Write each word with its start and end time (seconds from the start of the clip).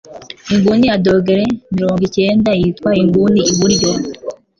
Inguni 0.53 0.85
ya 0.89 0.97
dogere 1.05 1.45
mirongo 1.75 2.01
icyenda 2.07 2.49
yitwa 2.59 2.89
inguni 3.01 3.41
iburyo. 3.51 3.91